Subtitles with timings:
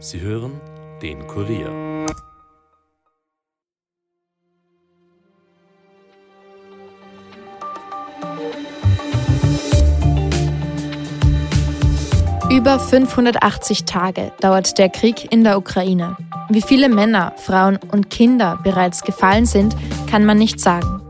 [0.00, 0.60] Sie hören
[1.02, 2.06] den Kurier.
[12.48, 16.16] Über 580 Tage dauert der Krieg in der Ukraine.
[16.48, 19.74] Wie viele Männer, Frauen und Kinder bereits gefallen sind,
[20.08, 21.02] kann man nicht sagen.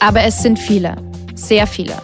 [0.00, 0.96] Aber es sind viele,
[1.36, 1.94] sehr viele.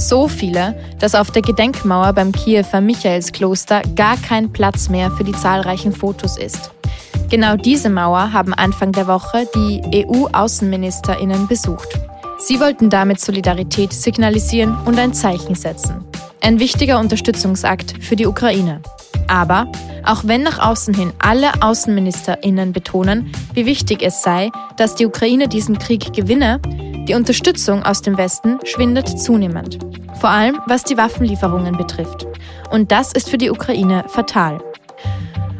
[0.00, 5.32] So viele, dass auf der Gedenkmauer beim Kiewer Michaelskloster gar kein Platz mehr für die
[5.32, 6.70] zahlreichen Fotos ist.
[7.28, 12.00] Genau diese Mauer haben Anfang der Woche die EU-Außenministerinnen besucht.
[12.38, 16.02] Sie wollten damit Solidarität signalisieren und ein Zeichen setzen.
[16.40, 18.80] Ein wichtiger Unterstützungsakt für die Ukraine.
[19.28, 19.70] Aber
[20.06, 25.46] auch wenn nach außen hin alle Außenministerinnen betonen, wie wichtig es sei, dass die Ukraine
[25.46, 26.58] diesen Krieg gewinne,
[27.10, 29.80] die Unterstützung aus dem Westen schwindet zunehmend.
[30.20, 32.24] Vor allem was die Waffenlieferungen betrifft.
[32.70, 34.62] Und das ist für die Ukraine fatal.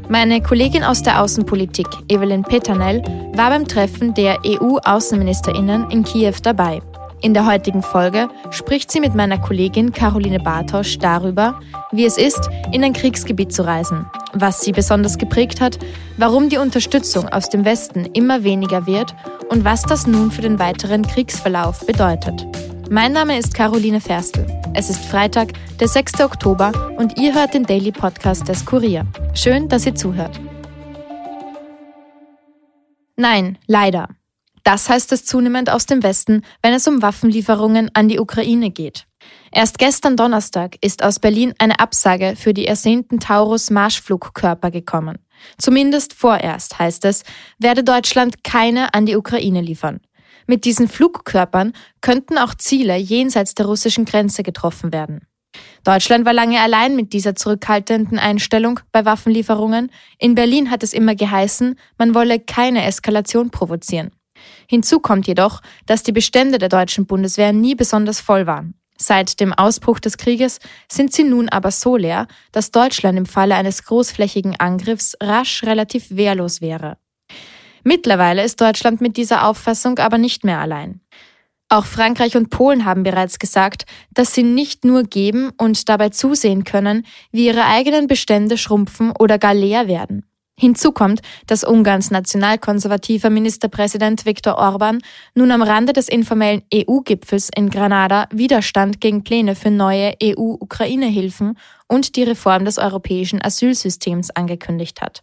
[0.08, 3.02] Meine Kollegin aus der Außenpolitik, Evelyn Peternell,
[3.34, 6.82] war beim Treffen der EU-Außenministerinnen in Kiew dabei.
[7.20, 11.58] In der heutigen Folge spricht sie mit meiner Kollegin Caroline Bartosch darüber,
[11.90, 15.78] wie es ist, in ein Kriegsgebiet zu reisen, was sie besonders geprägt hat,
[16.16, 19.14] warum die Unterstützung aus dem Westen immer weniger wird
[19.48, 22.46] und was das nun für den weiteren Kriegsverlauf bedeutet.
[22.90, 24.46] Mein Name ist Caroline Ferstl.
[24.74, 26.20] Es ist Freitag, der 6.
[26.20, 29.06] Oktober und ihr hört den Daily Podcast des Kurier.
[29.34, 30.40] Schön, dass ihr zuhört.
[33.16, 34.08] Nein, leider.
[34.64, 39.06] Das heißt es zunehmend aus dem Westen, wenn es um Waffenlieferungen an die Ukraine geht.
[39.52, 45.18] Erst gestern Donnerstag ist aus Berlin eine Absage für die ersehnten Taurus-Marschflugkörper gekommen.
[45.58, 47.24] Zumindest vorerst heißt es,
[47.58, 50.00] werde Deutschland keine an die Ukraine liefern.
[50.46, 55.26] Mit diesen Flugkörpern könnten auch Ziele jenseits der russischen Grenze getroffen werden.
[55.82, 59.90] Deutschland war lange allein mit dieser zurückhaltenden Einstellung bei Waffenlieferungen.
[60.18, 64.12] In Berlin hat es immer geheißen, man wolle keine Eskalation provozieren.
[64.68, 68.74] Hinzu kommt jedoch, dass die Bestände der deutschen Bundeswehr nie besonders voll waren.
[69.02, 70.58] Seit dem Ausbruch des Krieges
[70.92, 76.10] sind sie nun aber so leer, dass Deutschland im Falle eines großflächigen Angriffs rasch relativ
[76.10, 76.98] wehrlos wäre.
[77.82, 81.00] Mittlerweile ist Deutschland mit dieser Auffassung aber nicht mehr allein.
[81.70, 86.64] Auch Frankreich und Polen haben bereits gesagt, dass sie nicht nur geben und dabei zusehen
[86.64, 90.29] können, wie ihre eigenen Bestände schrumpfen oder gar leer werden.
[90.60, 94.98] Hinzu kommt, dass Ungarns nationalkonservativer Ministerpräsident Viktor Orban
[95.34, 101.56] nun am Rande des informellen EU-Gipfels in Granada Widerstand gegen Pläne für neue EU-Ukraine-Hilfen
[101.88, 105.22] und die Reform des europäischen Asylsystems angekündigt hat.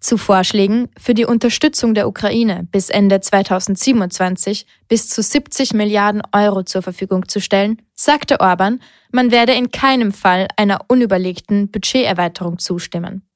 [0.00, 6.62] Zu Vorschlägen für die Unterstützung der Ukraine bis Ende 2027 bis zu 70 Milliarden Euro
[6.62, 8.80] zur Verfügung zu stellen, sagte Orban,
[9.12, 13.26] man werde in keinem Fall einer unüberlegten Budgeterweiterung zustimmen.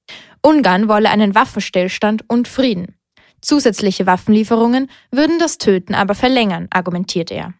[0.46, 2.96] Ungarn wolle einen Waffenstillstand und Frieden.
[3.40, 7.54] Zusätzliche Waffenlieferungen würden das Töten aber verlängern, argumentiert er.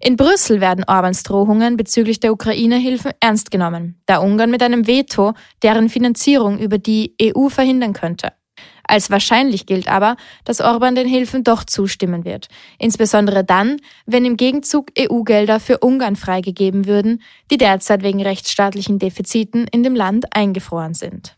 [0.00, 5.34] In Brüssel werden Orbans Drohungen bezüglich der Ukraine-Hilfen ernst genommen, da Ungarn mit einem Veto
[5.62, 8.32] deren Finanzierung über die EU verhindern könnte.
[8.82, 12.48] Als wahrscheinlich gilt aber, dass Orban den Hilfen doch zustimmen wird,
[12.80, 13.76] insbesondere dann,
[14.06, 19.94] wenn im Gegenzug EU-Gelder für Ungarn freigegeben würden, die derzeit wegen rechtsstaatlichen Defiziten in dem
[19.94, 21.36] Land eingefroren sind.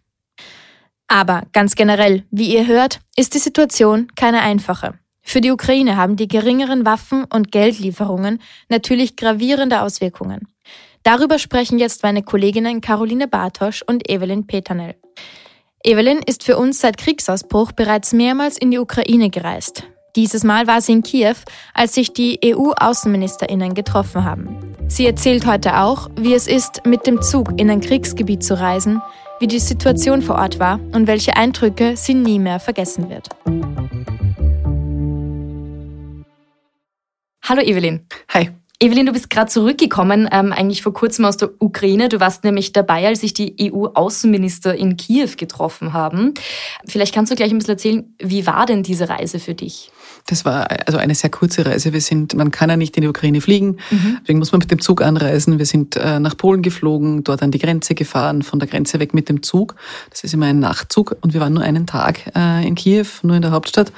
[1.08, 4.94] Aber ganz generell, wie ihr hört, ist die Situation keine einfache.
[5.22, 10.48] Für die Ukraine haben die geringeren Waffen- und Geldlieferungen natürlich gravierende Auswirkungen.
[11.02, 14.94] Darüber sprechen jetzt meine Kolleginnen Caroline Bartosch und Evelyn Peternell.
[15.82, 19.84] Evelyn ist für uns seit Kriegsausbruch bereits mehrmals in die Ukraine gereist.
[20.16, 21.34] Dieses Mal war sie in Kiew,
[21.74, 24.74] als sich die EU-Außenministerinnen getroffen haben.
[24.86, 29.02] Sie erzählt heute auch, wie es ist, mit dem Zug in ein Kriegsgebiet zu reisen,
[29.40, 33.28] wie die Situation vor Ort war und welche Eindrücke sie nie mehr vergessen wird.
[37.42, 38.06] Hallo Evelyn.
[38.32, 38.50] Hi.
[38.84, 42.10] Evelyn, du bist gerade zurückgekommen, ähm, eigentlich vor kurzem aus der Ukraine.
[42.10, 46.34] Du warst nämlich dabei, als sich die EU-Außenminister in Kiew getroffen haben.
[46.86, 49.90] Vielleicht kannst du gleich ein bisschen erzählen, wie war denn diese Reise für dich?
[50.26, 51.94] Das war also eine sehr kurze Reise.
[51.94, 54.18] Wir sind, man kann ja nicht in die Ukraine fliegen, mhm.
[54.20, 55.58] deswegen muss man mit dem Zug anreisen.
[55.58, 59.14] Wir sind äh, nach Polen geflogen, dort an die Grenze gefahren, von der Grenze weg
[59.14, 59.76] mit dem Zug.
[60.10, 63.36] Das ist immer ein Nachtzug und wir waren nur einen Tag äh, in Kiew, nur
[63.36, 63.92] in der Hauptstadt.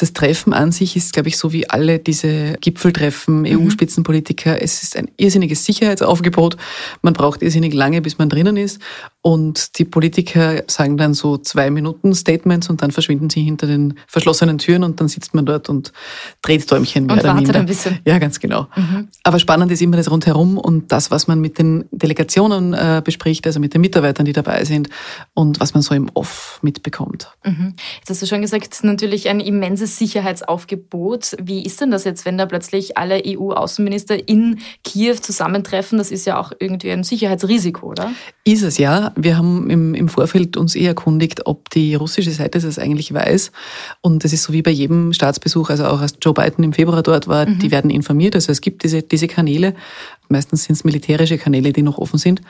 [0.00, 3.46] Das Treffen an sich ist, glaube ich, so wie alle diese Gipfeltreffen, mhm.
[3.46, 4.62] EU-Spitzenpolitiker.
[4.62, 6.56] Es ist ein irrsinniges Sicherheitsaufgebot.
[7.02, 8.80] Man braucht irrsinnig lange, bis man drinnen ist.
[9.22, 13.98] Und die Politiker sagen dann so zwei Minuten Statements und dann verschwinden sie hinter den
[14.06, 15.92] verschlossenen Türen und dann sitzt man dort und
[16.40, 17.54] dreht Däumchen mehr und oder minder.
[17.56, 17.98] ein bisschen.
[18.06, 18.68] Ja, ganz genau.
[18.76, 19.08] Mhm.
[19.22, 23.46] Aber spannend ist immer das rundherum und das, was man mit den Delegationen äh, bespricht,
[23.46, 24.88] also mit den Mitarbeitern, die dabei sind
[25.34, 27.30] und was man so im Off mitbekommt.
[27.44, 27.74] Mhm.
[27.98, 31.36] Jetzt hast du schon gesagt, natürlich ein immenses Sicherheitsaufgebot.
[31.42, 35.98] Wie ist denn das jetzt, wenn da plötzlich alle EU-Außenminister in Kiew zusammentreffen?
[35.98, 38.12] Das ist ja auch irgendwie ein Sicherheitsrisiko, oder?
[38.44, 39.09] Ist es ja.
[39.16, 43.52] Wir haben im, im Vorfeld uns eh erkundigt, ob die russische Seite das eigentlich weiß.
[44.00, 47.02] Und es ist so wie bei jedem Staatsbesuch, also auch als Joe Biden im Februar
[47.02, 47.58] dort war, mhm.
[47.58, 48.34] die werden informiert.
[48.34, 49.74] Also es gibt diese, diese Kanäle.
[50.28, 52.40] Meistens sind es militärische Kanäle, die noch offen sind.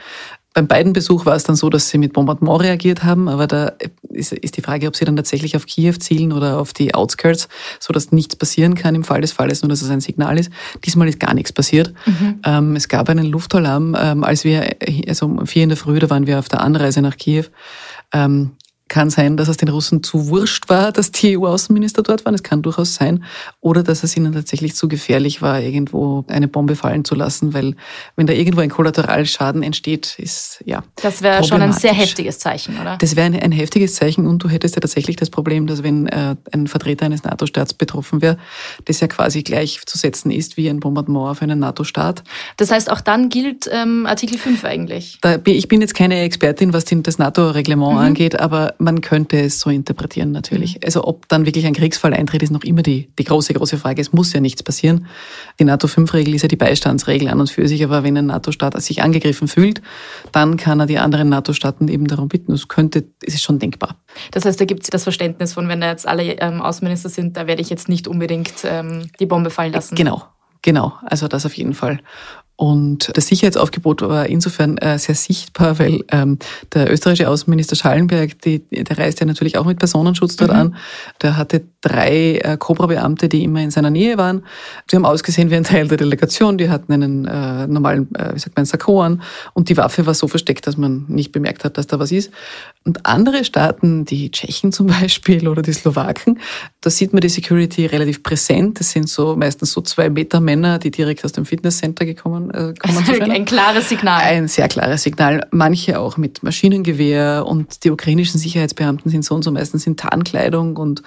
[0.52, 3.73] Beim beiden Besuch war es dann so, dass sie mit Bombardement reagiert haben, aber da
[4.08, 7.49] ist, ist die Frage, ob sie dann tatsächlich auf Kiew zielen oder auf die Outskirts,
[7.79, 10.50] so dass nichts passieren kann im Fall des Falles, nur dass es ein Signal ist.
[10.85, 11.94] Diesmal ist gar nichts passiert.
[12.05, 12.41] Mhm.
[12.44, 14.76] Ähm, es gab einen Luftalarm, ähm, als wir,
[15.06, 17.44] also um vier in der Früh, da waren wir auf der Anreise nach Kiew.
[18.12, 18.53] Ähm,
[18.90, 22.34] kann sein, dass es den Russen zu wurscht war, dass die EU-Außenminister dort waren.
[22.34, 23.25] Es kann durchaus sein.
[23.60, 27.76] Oder dass es ihnen tatsächlich zu gefährlich war, irgendwo eine Bombe fallen zu lassen, weil
[28.16, 30.82] wenn da irgendwo ein Kollateralschaden entsteht, ist ja.
[30.96, 32.98] Das wäre schon ein sehr heftiges Zeichen, oder?
[32.98, 36.08] Das wäre ein, ein, heftiges Zeichen und du hättest ja tatsächlich das Problem, dass wenn
[36.08, 38.38] äh, ein Vertreter eines NATO-Staats betroffen wäre,
[38.86, 42.25] das ja quasi gleichzusetzen ist wie ein Bombardement auf einen NATO-Staat.
[42.56, 45.19] Das heißt, auch dann gilt ähm, Artikel 5 eigentlich?
[45.20, 47.98] Da, ich bin jetzt keine Expertin, was das NATO-Reglement mhm.
[47.98, 50.77] angeht, aber man könnte es so interpretieren natürlich.
[50.77, 50.81] Mhm.
[50.85, 54.00] Also ob dann wirklich ein Kriegsfall eintritt, ist noch immer die, die große, große Frage.
[54.00, 55.06] Es muss ja nichts passieren.
[55.59, 59.03] Die NATO-5-Regel ist ja die Beistandsregel an und für sich, aber wenn ein NATO-Staat sich
[59.03, 59.82] angegriffen fühlt,
[60.32, 62.53] dann kann er die anderen NATO-Staaten eben darum bitten.
[62.53, 63.97] Das könnte, es ist schon denkbar.
[64.32, 67.37] Das heißt, da gibt es das Verständnis von, wenn da jetzt alle ähm, Außenminister sind,
[67.37, 69.94] da werde ich jetzt nicht unbedingt ähm, die Bombe fallen lassen.
[69.94, 70.25] Genau,
[70.62, 72.00] Genau, also das auf jeden Fall.
[72.60, 76.38] Und das Sicherheitsaufgebot war insofern äh, sehr sichtbar, weil ähm,
[76.74, 80.56] der österreichische Außenminister Schallenberg, die, der reist ja natürlich auch mit Personenschutz dort mhm.
[80.58, 80.76] an.
[81.22, 84.42] Der hatte drei äh, Cobra-Beamte, die immer in seiner Nähe waren.
[84.90, 86.58] Die haben ausgesehen wie ein Teil der Delegation.
[86.58, 89.22] Die hatten einen äh, normalen, äh, wie sagt man, Sakko an.
[89.54, 92.30] Und die Waffe war so versteckt, dass man nicht bemerkt hat, dass da was ist.
[92.84, 96.38] Und andere Staaten, die Tschechen zum Beispiel oder die Slowaken,
[96.82, 98.80] da sieht man die Security relativ präsent.
[98.80, 102.75] Das sind so meistens so zwei Meter Männer, die direkt aus dem Fitnesscenter gekommen äh,
[102.81, 104.20] also ein klares Signal.
[104.23, 105.47] Ein sehr klares Signal.
[105.50, 110.76] Manche auch mit Maschinengewehr und die ukrainischen Sicherheitsbeamten sind so und so meistens in Tarnkleidung
[110.76, 111.02] und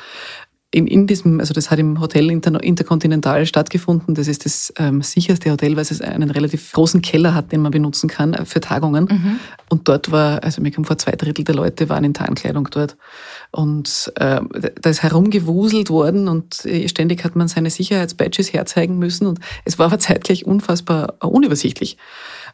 [0.74, 4.16] in, in diesem, also das hat im Hotel Inter, Interkontinental stattgefunden.
[4.16, 7.72] Das ist das ähm, sicherste Hotel, weil es einen relativ großen Keller hat, den man
[7.72, 9.06] benutzen kann äh, für Tagungen.
[9.06, 9.40] Mhm.
[9.70, 12.98] Und dort war, also mir kommt vor, zwei Drittel der Leute waren in Tarnkleidung dort.
[13.52, 14.42] Und äh,
[14.82, 19.28] da ist herumgewuselt worden und äh, ständig hat man seine Sicherheitsbadges herzeigen müssen.
[19.28, 21.98] Und es war aber zeitgleich unfassbar unübersichtlich.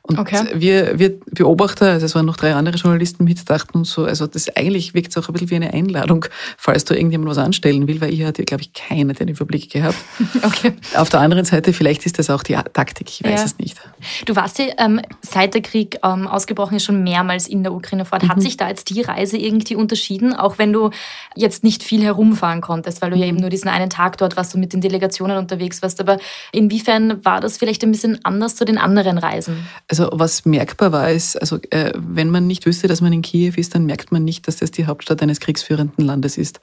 [0.02, 0.46] Und okay.
[0.56, 4.28] wir, wir Beobachter, also es waren noch drei andere Journalisten mit, dachten uns so, also
[4.28, 6.26] das eigentlich wirkt es auch ein bisschen wie eine Einladung,
[6.58, 9.98] falls da irgendjemand was anstellen will, weil ich hatte, glaube ich, keiner den Überblick gehabt.
[10.44, 10.74] okay.
[10.96, 13.46] Auf der anderen Seite, vielleicht ist das auch die Taktik, ich weiß ja.
[13.46, 13.78] es nicht.
[14.26, 18.06] Du warst ja ähm, seit der Krieg ähm, ausgebrochen ist schon mehrmals in der Ukraine
[18.06, 18.24] fort.
[18.24, 18.30] Mhm.
[18.30, 20.90] Hat sich da jetzt die Reise irgendwie unterschieden, auch wenn du
[21.36, 23.30] jetzt nicht viel herumfahren konntest, weil du ja mhm.
[23.30, 26.00] eben nur diesen einen Tag dort warst und mit den Delegationen unterwegs warst.
[26.00, 26.18] Aber
[26.52, 29.68] inwiefern war das vielleicht ein bisschen anders zu den anderen Reisen?
[29.88, 33.54] Also was merkbar war, ist, also äh, wenn man nicht wüsste, dass man in Kiew
[33.56, 36.60] ist, dann merkt man nicht, dass das die Hauptstadt eines kriegsführenden Landes ist.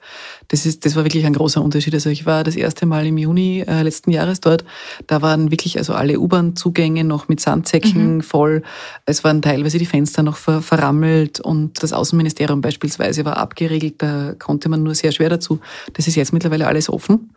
[0.47, 1.93] Das ist, das war wirklich ein großer Unterschied.
[1.93, 4.65] Also ich war das erste Mal im Juni äh, letzten Jahres dort.
[5.07, 8.21] Da waren wirklich also alle U-Bahn-Zugänge noch mit Sandsäcken mhm.
[8.21, 8.63] voll.
[9.05, 14.01] Es waren teilweise die Fenster noch ver verrammelt und das Außenministerium beispielsweise war abgeriegelt.
[14.01, 15.59] Da konnte man nur sehr schwer dazu.
[15.93, 17.31] Das ist jetzt mittlerweile alles offen.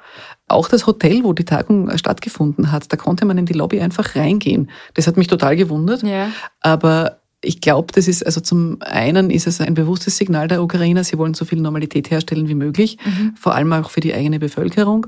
[0.49, 4.17] Auch das Hotel, wo die Tagung stattgefunden hat, da konnte man in die Lobby einfach
[4.17, 4.71] reingehen.
[4.95, 6.03] Das hat mich total gewundert.
[6.03, 6.31] Ja.
[6.61, 11.05] Aber ich glaube, das ist, also zum einen ist es ein bewusstes Signal der Ukrainer,
[11.05, 13.35] sie wollen so viel Normalität herstellen wie möglich, mhm.
[13.35, 15.07] vor allem auch für die eigene Bevölkerung.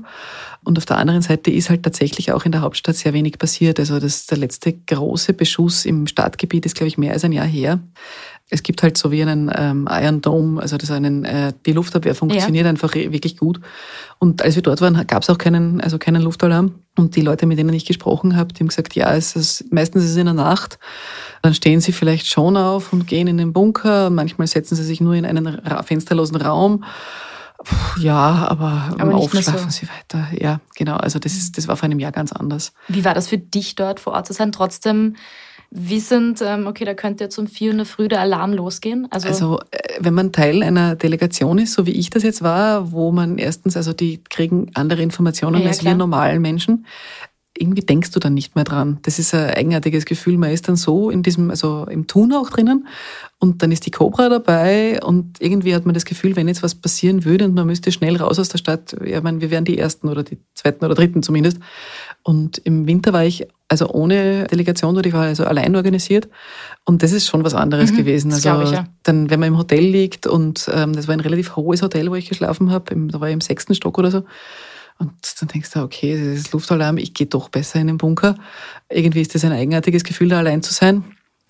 [0.63, 3.79] Und auf der anderen Seite ist halt tatsächlich auch in der Hauptstadt sehr wenig passiert.
[3.79, 7.45] Also das, der letzte große Beschuss im Stadtgebiet ist, glaube ich, mehr als ein Jahr
[7.45, 7.79] her.
[8.53, 12.13] Es gibt halt so wie einen ähm, Iron Dome, also das einen, äh, die Luftabwehr
[12.13, 12.69] funktioniert ja.
[12.69, 13.59] einfach wirklich gut.
[14.19, 16.75] Und als wir dort waren, gab es auch keinen, also keinen Luftalarm.
[16.95, 20.03] Und die Leute, mit denen ich gesprochen habe, die haben gesagt, ja, es ist, meistens
[20.03, 20.77] ist es in der Nacht.
[21.41, 24.11] Dann stehen sie vielleicht schon auf und gehen in den Bunker.
[24.11, 26.83] Manchmal setzen sie sich nur in einen fensterlosen Raum.
[27.63, 29.79] Puh, ja, aber, aber aufschlafen so.
[29.79, 30.27] sie weiter.
[30.39, 30.97] Ja, genau.
[30.97, 32.73] Also das ist, das war vor einem Jahr ganz anders.
[32.87, 34.51] Wie war das für dich dort vor Ort zu sein?
[34.51, 35.15] Trotzdem
[35.75, 39.07] wissend, ähm, okay, da könnte jetzt um vier in der Früh der Alarm losgehen?
[39.09, 42.91] Also, also äh, wenn man Teil einer Delegation ist, so wie ich das jetzt war,
[42.91, 45.93] wo man erstens, also die kriegen andere Informationen ja, als klar.
[45.93, 46.85] wir normalen Menschen.
[47.57, 48.99] irgendwie denkst du dann nicht mehr dran.
[49.03, 50.37] Das ist ein eigenartiges Gefühl.
[50.37, 52.87] Man ist dann so in diesem, also im Tun auch drinnen
[53.39, 56.75] und dann ist die Cobra dabei und irgendwie hat man das Gefühl, wenn jetzt was
[56.75, 59.65] passieren würde und man müsste schnell raus aus der Stadt, ja, ich meine, wir wären
[59.65, 61.59] die Ersten oder die Zweiten oder Dritten zumindest.
[62.23, 66.29] Und im Winter war ich also ohne Delegation oder ich war also allein organisiert
[66.85, 68.31] und das ist schon was anderes mhm, gewesen.
[68.31, 68.85] Also ich, ja.
[69.03, 72.15] dann, wenn man im Hotel liegt und ähm, das war ein relativ hohes Hotel, wo
[72.15, 74.23] ich geschlafen habe, da war ich im sechsten Stock oder so
[74.99, 78.35] und dann denkst du, okay, das ist Luftalarm, ich gehe doch besser in den Bunker.
[78.89, 81.03] Irgendwie ist das ein eigenartiges Gefühl, da allein zu sein.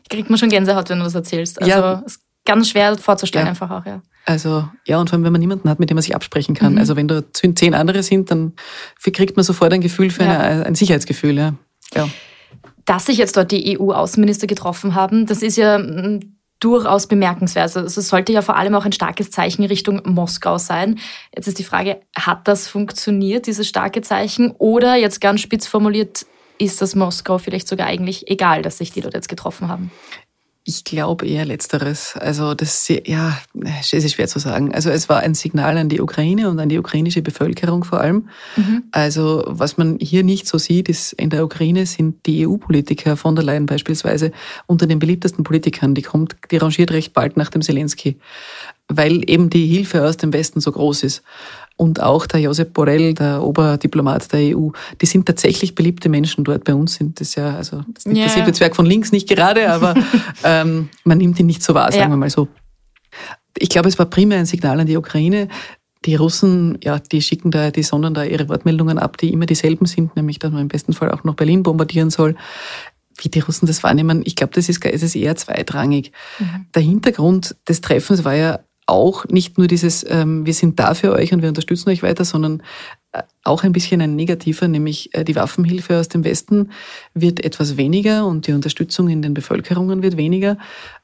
[0.09, 1.61] Kriegt man schon Gänsehaut, wenn du das erzählst.
[1.61, 2.03] Also ja.
[2.05, 3.49] ist ganz schwer vorzustellen, ja.
[3.51, 4.01] einfach auch, ja.
[4.25, 6.73] Also ja, und vor allem, wenn man niemanden hat, mit dem man sich absprechen kann.
[6.73, 6.77] Mhm.
[6.79, 8.53] Also wenn da zehn andere sind, dann
[9.01, 10.39] kriegt man sofort ein Gefühl für ja.
[10.39, 11.53] eine, ein Sicherheitsgefühl, ja.
[11.95, 12.09] Ja.
[12.85, 16.19] Dass sich jetzt dort die EU-Außenminister getroffen haben, das ist ja mm,
[16.59, 17.75] durchaus bemerkenswert.
[17.75, 20.99] Also es sollte ja vor allem auch ein starkes Zeichen Richtung Moskau sein.
[21.35, 24.51] Jetzt ist die Frage, hat das funktioniert, dieses starke Zeichen?
[24.57, 26.25] Oder jetzt ganz spitz formuliert,
[26.59, 29.91] ist das Moskau vielleicht sogar eigentlich egal, dass sich die dort jetzt getroffen haben?
[30.65, 32.15] Ich glaube eher Letzteres.
[32.15, 33.37] Also das ja,
[33.81, 34.73] es ist schwer zu sagen.
[34.73, 38.29] Also es war ein Signal an die Ukraine und an die ukrainische Bevölkerung vor allem.
[38.55, 38.83] Mhm.
[38.91, 43.35] Also was man hier nicht so sieht, ist in der Ukraine sind die EU-Politiker von
[43.35, 44.31] der Leyen beispielsweise
[44.65, 45.95] unter den beliebtesten Politikern.
[45.95, 48.17] Die kommt, die rangiert recht bald nach dem Zelensky,
[48.87, 51.23] weil eben die Hilfe aus dem Westen so groß ist
[51.83, 54.69] und auch der Josep Borrell, der Oberdiplomat der EU,
[55.01, 56.63] die sind tatsächlich beliebte Menschen dort.
[56.63, 59.69] Bei uns sind das ja, also das ist ja, der Säbelzwerg von links nicht gerade,
[59.69, 59.93] aber
[60.45, 62.09] ähm, man nimmt ihn nicht so wahr, sagen ja.
[62.09, 62.47] wir mal so.
[63.57, 65.49] Ich glaube, es war primär ein Signal an die Ukraine.
[66.05, 69.85] Die Russen, ja, die schicken da, die sondern da ihre Wortmeldungen ab, die immer dieselben
[69.85, 72.35] sind, nämlich, dass man im besten Fall auch noch Berlin bombardieren soll
[73.17, 76.11] wie die Russen das wahrnehmen, ich glaube, das ist, es ist eher zweitrangig.
[76.39, 76.65] Mhm.
[76.73, 81.13] Der Hintergrund des Treffens war ja auch nicht nur dieses, ähm, wir sind da für
[81.13, 82.61] euch und wir unterstützen euch weiter, sondern
[83.13, 86.71] äh, auch ein bisschen ein negativer, nämlich äh, die Waffenhilfe aus dem Westen
[87.13, 90.57] wird etwas weniger und die Unterstützung in den Bevölkerungen wird weniger.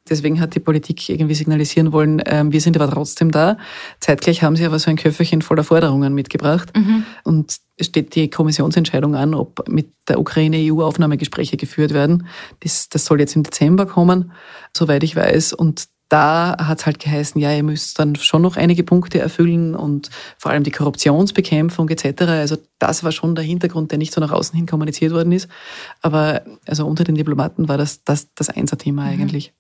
[0.10, 3.58] Deswegen hat die Politik irgendwie signalisieren wollen, äh, wir sind aber trotzdem da.
[4.00, 6.76] Zeitgleich haben sie aber so ein Köfferchen voller Forderungen mitgebracht.
[6.76, 7.06] Mhm.
[7.24, 12.28] Und es steht die Kommissionsentscheidung an, ob mit der Ukraine EU-Aufnahmegespräche geführt werden.
[12.60, 14.32] Das, das soll jetzt im Dezember kommen,
[14.76, 15.54] soweit ich weiß.
[15.54, 19.76] Und da hat es halt geheißen, ja, ihr müsst dann schon noch einige Punkte erfüllen
[19.76, 22.24] und vor allem die Korruptionsbekämpfung etc.
[22.24, 25.48] Also das war schon der Hintergrund, der nicht so nach außen hin kommuniziert worden ist.
[26.02, 29.10] Aber also unter den Diplomaten war das das, das Einser-Thema mhm.
[29.10, 29.54] eigentlich.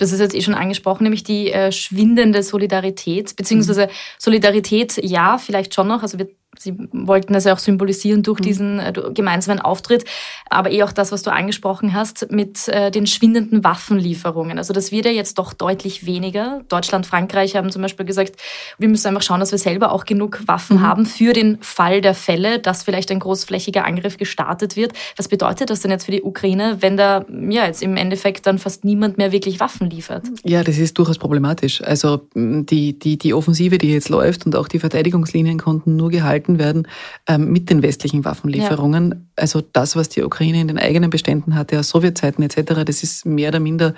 [0.00, 5.74] Hast es jetzt eh schon angesprochen, nämlich die äh, schwindende Solidarität, beziehungsweise Solidarität ja, vielleicht
[5.74, 6.02] schon noch.
[6.02, 6.28] Also wir
[6.58, 8.44] Sie wollten das ja auch symbolisieren durch mhm.
[8.44, 10.04] diesen äh, gemeinsamen Auftritt,
[10.50, 14.58] aber eh auch das, was du angesprochen hast, mit äh, den schwindenden Waffenlieferungen.
[14.58, 16.60] Also das wird ja jetzt doch deutlich weniger.
[16.68, 18.36] Deutschland, Frankreich haben zum Beispiel gesagt,
[18.78, 20.82] wir müssen einfach schauen, dass wir selber auch genug Waffen mhm.
[20.82, 24.92] haben für den Fall der Fälle, dass vielleicht ein großflächiger Angriff gestartet wird.
[25.16, 28.58] Was bedeutet das denn jetzt für die Ukraine, wenn da ja jetzt im Endeffekt dann
[28.58, 30.24] fast niemand mehr wirklich Waffen liefert?
[30.44, 31.82] Ja, das ist durchaus problematisch.
[31.82, 36.41] Also die, die, die Offensive, die jetzt läuft und auch die Verteidigungslinien konnten nur gehalten
[36.42, 36.88] gehalten werden
[37.26, 39.10] ähm, mit den westlichen Waffenlieferungen.
[39.10, 39.16] Ja.
[39.36, 43.26] Also das, was die Ukraine in den eigenen Beständen hatte aus Sowjetzeiten etc., das ist
[43.26, 43.94] mehr oder minder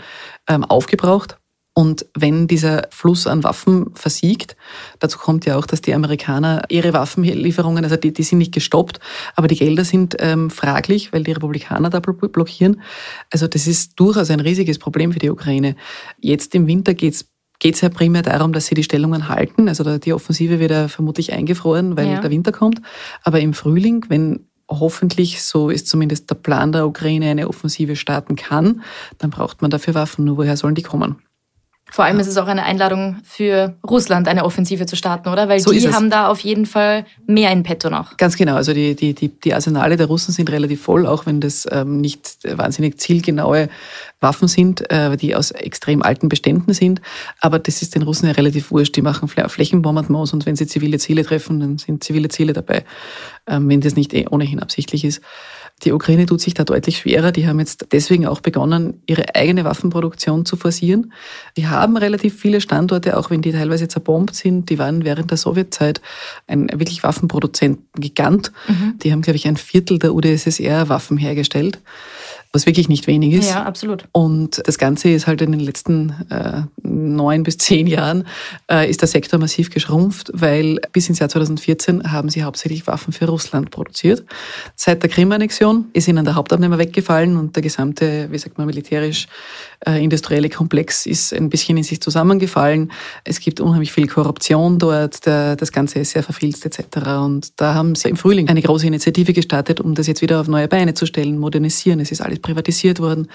[0.49, 1.39] ähm, aufgebraucht.
[1.77, 4.57] Und wenn dieser Fluss an Waffen versiegt,
[5.01, 9.01] dazu kommt ja auch, dass die Amerikaner ihre Waffenlieferungen, also die, die sind nicht gestoppt,
[9.35, 12.81] aber die Gelder sind ähm, fraglich, weil die Republikaner da blockieren.
[13.33, 15.75] Also das ist durchaus ein riesiges Problem für die Ukraine.
[16.21, 17.27] Jetzt im Winter geht's
[17.59, 19.69] geht es ja primär darum, dass sie die Stellungen halten.
[19.69, 22.21] Also die Offensive wird ja vermutlich eingefroren, weil ja.
[22.21, 22.81] der Winter kommt.
[23.23, 28.37] Aber im Frühling, wenn hoffentlich, so ist zumindest der Plan der Ukraine, eine Offensive starten
[28.37, 28.83] kann,
[29.19, 30.25] dann braucht man dafür Waffen.
[30.25, 31.17] Nur woher sollen die kommen?
[31.91, 35.49] Vor allem ist es auch eine Einladung für Russland, eine Offensive zu starten, oder?
[35.49, 38.17] Weil so die haben da auf jeden Fall mehr in petto noch.
[38.17, 38.57] Ganz genau.
[38.57, 42.01] Also die, die, die, die Arsenale der Russen sind relativ voll, auch wenn das ähm,
[42.01, 43.69] nicht wahnsinnig zielgenaue
[44.19, 47.01] Waffen sind, äh, die aus extrem alten Beständen sind.
[47.41, 48.97] Aber das ist den Russen ja relativ wurscht.
[48.97, 52.85] Die machen Flächenbombardements und wenn sie zivile Ziele treffen, dann sind zivile Ziele dabei,
[53.47, 55.21] ähm, wenn das nicht eh ohnehin absichtlich ist.
[55.83, 57.33] Die Ukraine tut sich da deutlich schwerer.
[57.33, 61.13] Die haben jetzt deswegen auch begonnen, ihre eigene Waffenproduktion zu forcieren.
[61.57, 64.71] Die haben relativ viele Standorte, auch wenn die teilweise zerbombt sind.
[64.71, 66.01] Die waren während der Sowjetzeit
[66.47, 68.53] ein wirklich Waffenproduzenten-Gigant.
[68.69, 68.99] Mhm.
[69.03, 71.81] Die haben, glaube ich, ein Viertel der UdSSR Waffen hergestellt
[72.55, 73.51] was wirklich nicht wenig ist.
[73.51, 74.05] Ja, absolut.
[74.13, 78.27] Und das Ganze ist halt in den letzten äh, neun bis zehn Jahren
[78.71, 83.13] äh, ist der Sektor massiv geschrumpft, weil bis ins Jahr 2014 haben sie hauptsächlich Waffen
[83.13, 84.25] für Russland produziert.
[84.77, 90.47] Seit der Krim-Annexion ist ihnen der Hauptabnehmer weggefallen und der gesamte, wie sagt man, militärisch-industrielle
[90.47, 92.93] äh, Komplex ist ein bisschen in sich zusammengefallen.
[93.25, 96.99] Es gibt unheimlich viel Korruption dort, der, das Ganze ist sehr verfilzt etc.
[97.21, 100.47] Und da haben sie im Frühling eine große Initiative gestartet, um das jetzt wieder auf
[100.47, 101.99] neue Beine zu stellen, modernisieren.
[101.99, 103.29] Es ist alles privatisiert worden.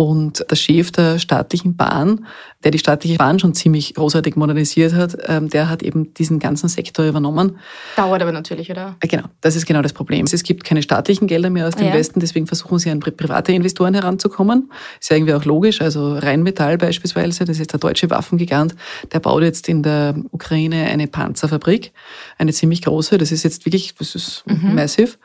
[0.00, 2.24] Und der Chef der staatlichen Bahn,
[2.62, 6.68] der die staatliche Bahn schon ziemlich großartig modernisiert hat, ähm, der hat eben diesen ganzen
[6.68, 7.58] Sektor übernommen.
[7.96, 8.94] Dauert aber natürlich, oder?
[9.00, 10.26] Äh, genau, das ist genau das Problem.
[10.26, 11.94] Es gibt keine staatlichen Gelder mehr aus dem ja.
[11.94, 14.70] Westen, deswegen versuchen sie an private Investoren heranzukommen.
[15.00, 15.80] Ist ja irgendwie auch logisch.
[15.80, 18.76] Also Rheinmetall beispielsweise, das ist der deutsche Waffengigant,
[19.12, 21.92] der baut jetzt in der Ukraine eine Panzerfabrik,
[22.38, 23.18] eine ziemlich große.
[23.18, 24.76] Das ist jetzt wirklich, das ist mhm.
[24.76, 25.18] massiv.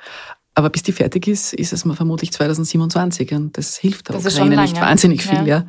[0.56, 4.36] Aber bis die fertig ist, ist es mal vermutlich 2027 und das hilft der das
[4.36, 5.40] Ukraine nicht wahnsinnig viel.
[5.40, 5.44] Ja.
[5.46, 5.68] ja.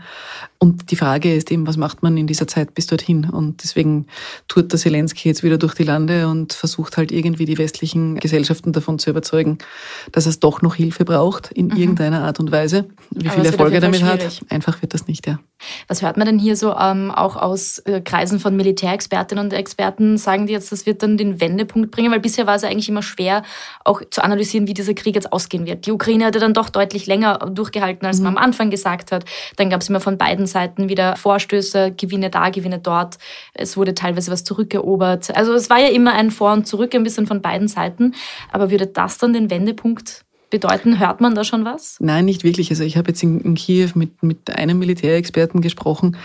[0.58, 3.24] Und die Frage ist eben, was macht man in dieser Zeit bis dorthin?
[3.30, 4.06] Und deswegen
[4.46, 8.72] tut der Zelensky jetzt wieder durch die Lande und versucht halt irgendwie die westlichen Gesellschaften
[8.72, 9.58] davon zu überzeugen,
[10.12, 11.76] dass es doch noch Hilfe braucht in mhm.
[11.76, 12.86] irgendeiner Art und Weise.
[13.10, 15.38] Wie viel Erfolg er damit hat, einfach wird das nicht, ja.
[15.94, 20.18] Was hört man denn hier so ähm, auch aus äh, Kreisen von Militärexpertinnen und Experten?
[20.18, 22.10] Sagen die jetzt, das wird dann den Wendepunkt bringen?
[22.10, 23.44] Weil bisher war es ja eigentlich immer schwer,
[23.84, 25.86] auch zu analysieren, wie dieser Krieg jetzt ausgehen wird.
[25.86, 28.24] Die Ukraine hatte dann doch deutlich länger durchgehalten, als mhm.
[28.24, 29.24] man am Anfang gesagt hat.
[29.54, 33.18] Dann gab es immer von beiden Seiten wieder Vorstöße, Gewinne da, Gewinne dort.
[33.52, 35.36] Es wurde teilweise was zurückerobert.
[35.36, 38.16] Also es war ja immer ein Vor und Zurück, ein bisschen von beiden Seiten.
[38.50, 40.24] Aber würde das dann den Wendepunkt
[40.54, 41.00] bedeuten?
[41.00, 41.96] Hört man da schon was?
[41.98, 42.70] Nein, nicht wirklich.
[42.70, 46.16] Also ich habe jetzt in, in Kiew mit, mit einem Militärexperten gesprochen,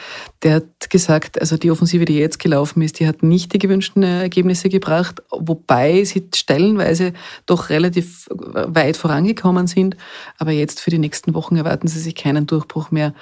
[0.44, 4.04] der hat gesagt, also die Offensive, die jetzt gelaufen ist, die hat nicht die gewünschten
[4.04, 7.14] Ergebnisse gebracht, wobei sie stellenweise
[7.48, 9.98] doch relativ weit vorangekommen sind.
[10.38, 13.16] Aber jetzt für die nächsten Wochen erwarten sie sich keinen Durchbruch mehr.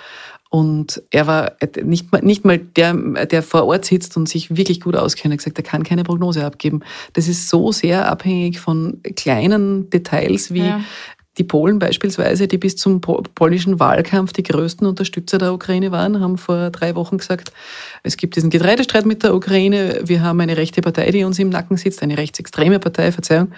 [0.58, 1.52] Und er war
[1.84, 2.96] nicht mal, nicht mal der,
[3.28, 6.44] der vor Ort sitzt und sich wirklich gut auskennt, er gesagt, er kann keine Prognose
[6.44, 6.80] abgeben.
[7.14, 10.80] Das ist so sehr abhängig von kleinen Details wie ja.
[11.38, 16.40] Die Polen beispielsweise, die bis zum polnischen Wahlkampf die größten Unterstützer der Ukraine waren, haben
[16.40, 17.52] vor drei Wochen gesagt,
[18.02, 21.50] es gibt diesen Getreidestreit mit der Ukraine, wir haben eine rechte Partei, die uns im
[21.50, 23.52] Nacken sitzt, eine rechtsextreme Partei, Verzeihung.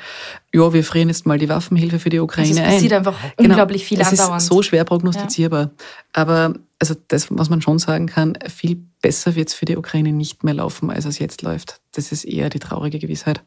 [0.53, 3.51] Ja, wir frieren jetzt mal die Waffenhilfe für die Ukraine also es passiert einfach genau.
[3.51, 4.41] unglaublich viel das andauernd.
[4.41, 5.61] ist so schwer prognostizierbar.
[5.61, 5.69] Ja.
[6.11, 10.13] Aber also das, was man schon sagen kann, viel besser wird es für die Ukraine
[10.13, 11.81] nicht mehr laufen, als es jetzt läuft.
[11.91, 13.43] Das ist eher die traurige Gewissheit.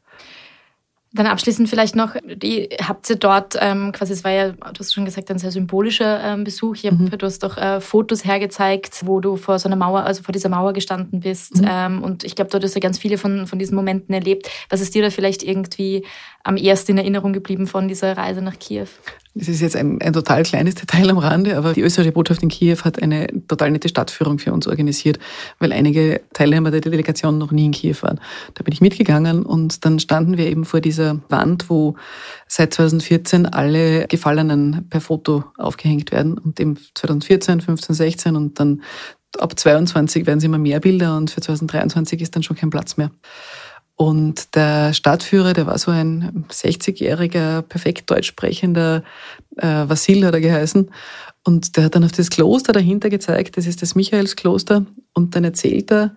[1.15, 4.95] Dann abschließend vielleicht noch, die, habt ihr dort ähm, quasi, es war ja, du hast
[4.95, 6.77] schon gesagt, ein sehr symbolischer ähm, Besuch.
[6.85, 7.11] Hab, mhm.
[7.11, 10.49] Du hast doch äh, Fotos hergezeigt, wo du vor so einer Mauer, also vor dieser
[10.49, 11.59] Mauer gestanden bist.
[11.59, 11.69] Mhm.
[11.69, 14.49] Ähm, und ich glaube, dort hast du ganz viele von, von diesen Momenten erlebt.
[14.71, 16.07] Was ist dir da vielleicht irgendwie
[16.45, 18.89] am ersten in Erinnerung geblieben von dieser Reise nach Kiew?
[19.35, 22.51] Das ist jetzt ein, ein total kleines Detail am Rande, aber die österreichische Botschaft in
[22.51, 25.19] Kiew hat eine total nette Stadtführung für uns organisiert,
[25.59, 28.21] weil einige Teilnehmer der Delegation noch nie in Kiew waren.
[28.55, 31.97] Da bin ich mitgegangen und dann standen wir eben vor dieser Wand, wo
[32.47, 38.83] seit 2014 alle Gefallenen per Foto aufgehängt werden und eben 2014, 15, 16 und dann
[39.39, 42.99] ab 22 werden es immer mehr Bilder und für 2023 ist dann schon kein Platz
[42.99, 43.11] mehr.
[44.03, 49.05] Und der Stadtführer, der war so ein 60-jähriger, perfekt deutsch sprechender
[49.59, 50.91] äh, Vasil hat er geheißen.
[51.45, 54.87] Und der hat dann auf das Kloster dahinter gezeigt, das ist das Michaelskloster.
[55.15, 56.17] Und dann erzählt er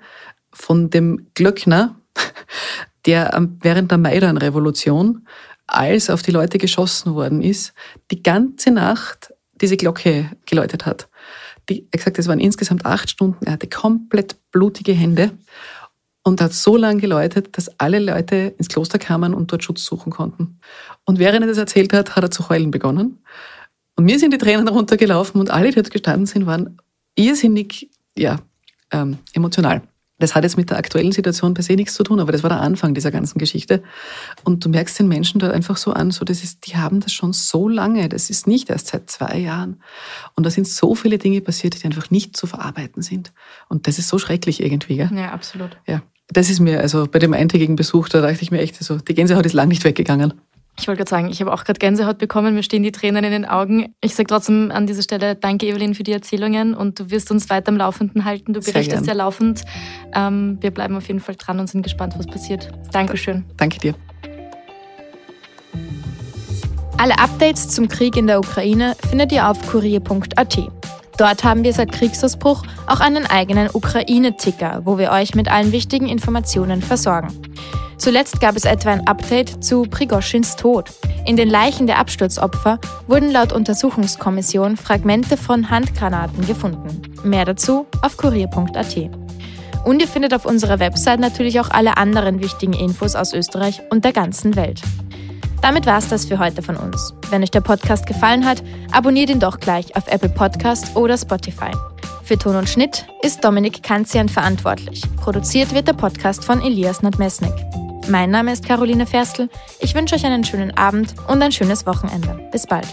[0.51, 1.95] von dem Glöckner,
[3.05, 5.27] der während der Maidan-Revolution,
[5.67, 7.75] als auf die Leute geschossen worden ist,
[8.09, 11.07] die ganze Nacht diese Glocke geläutet hat.
[11.69, 13.45] Die, er gesagt, es waren insgesamt acht Stunden.
[13.45, 15.33] Er hatte komplett blutige Hände
[16.27, 20.11] und hat so lange geläutet, dass alle Leute ins Kloster kamen und dort Schutz suchen
[20.11, 20.59] konnten.
[21.05, 23.19] Und während er das erzählt hat, hat er zu heulen begonnen.
[23.95, 26.77] Und mir sind die Tränen runtergelaufen und alle, die dort gestanden sind, waren
[27.13, 28.39] irrsinnig ja,
[28.91, 29.83] ähm, emotional.
[30.17, 32.49] Das hat jetzt mit der aktuellen Situation per se nichts zu tun, aber das war
[32.49, 33.83] der Anfang dieser ganzen Geschichte.
[34.43, 37.11] Und du merkst den Menschen dort einfach so an, so das ist, die haben das
[37.11, 39.81] schon so lange, das ist nicht erst seit zwei Jahren.
[40.33, 43.33] Und da sind so viele Dinge passiert, die einfach nicht zu verarbeiten sind.
[43.69, 44.95] Und das ist so schrecklich irgendwie.
[44.95, 45.11] Gell?
[45.13, 45.77] Ja, absolut.
[45.85, 46.01] Ja.
[46.27, 49.13] Das ist mir, also bei dem eintägigen Besuch, da dachte ich mir echt, so, die
[49.13, 50.33] Gänsehaut ist lang nicht weggegangen.
[50.77, 53.31] Ich wollte gerade sagen, ich habe auch gerade Gänsehaut bekommen, mir stehen die Tränen in
[53.31, 53.95] den Augen.
[54.01, 57.49] Ich sage trotzdem an dieser Stelle Danke, Evelyn, für die Erzählungen und du wirst uns
[57.49, 58.53] weiter am Laufenden halten.
[58.53, 59.63] Du berichtest ja laufend.
[60.13, 62.71] Ähm, wir bleiben auf jeden Fall dran und sind gespannt, was passiert.
[62.91, 63.45] Dankeschön.
[63.55, 63.95] Danke dir.
[66.97, 70.57] Alle Updates zum Krieg in der Ukraine findet ihr auf kurier.at.
[71.17, 76.07] Dort haben wir seit Kriegsausbruch auch einen eigenen Ukraine-Ticker, wo wir euch mit allen wichtigen
[76.07, 77.29] Informationen versorgen.
[77.97, 80.89] Zuletzt gab es etwa ein Update zu Prigoschins Tod.
[81.25, 87.01] In den Leichen der Absturzopfer wurden laut Untersuchungskommission Fragmente von Handgranaten gefunden.
[87.23, 89.09] Mehr dazu auf kurier.at.
[89.85, 94.03] Und ihr findet auf unserer Website natürlich auch alle anderen wichtigen Infos aus Österreich und
[94.03, 94.81] der ganzen Welt.
[95.65, 97.15] Damit war es das für heute von uns.
[97.31, 101.71] Wenn euch der Podcast gefallen hat, abonniert ihn doch gleich auf Apple Podcast oder Spotify.
[102.23, 105.01] Für Ton und Schnitt ist Dominik Kanzian verantwortlich.
[105.17, 107.51] Produziert wird der Podcast von Elias Nadmesnik.
[108.09, 109.49] Mein Name ist Caroline Ferstl.
[109.79, 112.47] Ich wünsche euch einen schönen Abend und ein schönes Wochenende.
[112.51, 112.85] Bis bald.